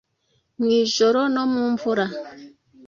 Mwijoro 0.59 1.21
no 1.33 1.43
mu 1.51 1.63
mvura 1.71 2.05